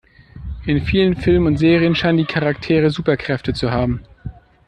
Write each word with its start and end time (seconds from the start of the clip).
In 0.65 0.81
vielen 0.83 1.15
Filmen 1.15 1.45
und 1.45 1.57
Serien 1.57 1.93
scheinen 1.93 2.17
die 2.17 2.25
Charaktere 2.25 2.89
Superkräfte 2.89 3.53
zu 3.53 3.69
haben. 3.69 4.01